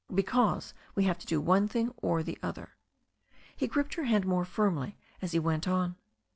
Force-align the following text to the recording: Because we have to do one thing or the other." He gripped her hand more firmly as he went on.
Because 0.11 0.73
we 0.95 1.03
have 1.03 1.19
to 1.19 1.27
do 1.27 1.39
one 1.39 1.67
thing 1.67 1.93
or 1.97 2.23
the 2.23 2.35
other." 2.41 2.71
He 3.55 3.67
gripped 3.67 3.93
her 3.93 4.05
hand 4.05 4.25
more 4.25 4.45
firmly 4.45 4.97
as 5.21 5.33
he 5.33 5.37
went 5.37 5.67
on. 5.67 5.95